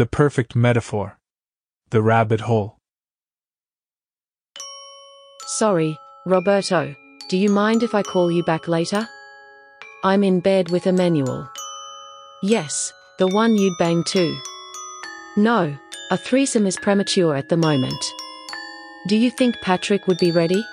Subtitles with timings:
[0.00, 1.18] The perfect metaphor.
[1.90, 2.78] The rabbit hole.
[5.44, 6.94] Sorry, Roberto,
[7.28, 9.06] do you mind if I call you back later?
[10.02, 11.50] I'm in bed with Emmanuel.
[12.42, 14.34] Yes, the one you'd bang too.
[15.36, 15.76] No,
[16.10, 18.02] a threesome is premature at the moment.
[19.06, 20.64] Do you think Patrick would be ready?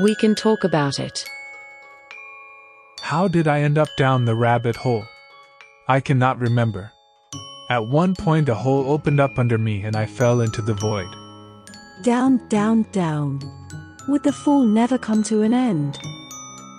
[0.00, 1.28] We can talk about it.
[3.00, 5.06] How did I end up down the rabbit hole?
[5.88, 6.92] I cannot remember.
[7.70, 11.08] At one point, a hole opened up under me and I fell into the void.
[12.02, 13.40] Down, down, down.
[14.08, 15.98] Would the fall never come to an end?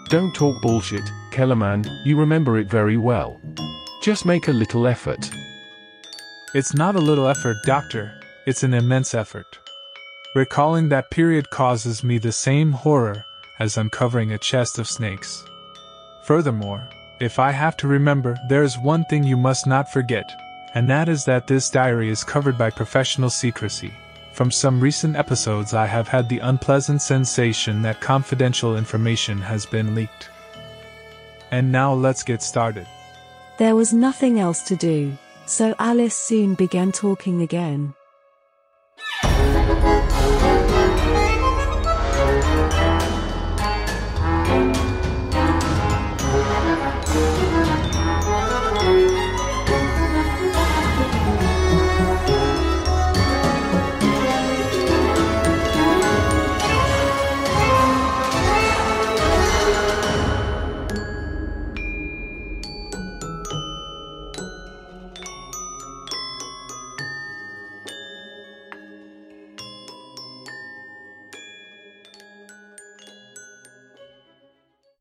[0.09, 3.39] Don't talk bullshit, Kellerman, you remember it very well.
[4.01, 5.29] Just make a little effort.
[6.55, 8.11] It's not a little effort, Doctor,
[8.47, 9.59] it's an immense effort.
[10.33, 13.23] Recalling that period causes me the same horror
[13.59, 15.43] as uncovering a chest of snakes.
[16.23, 16.89] Furthermore,
[17.21, 20.27] if I have to remember, there is one thing you must not forget,
[20.75, 23.91] and that is that this diary is covered by professional secrecy.
[24.33, 29.95] From some recent episodes, I have had the unpleasant sensation that confidential information has been
[29.95, 30.29] leaked.
[31.51, 32.87] And now let's get started.
[33.57, 37.93] There was nothing else to do, so Alice soon began talking again.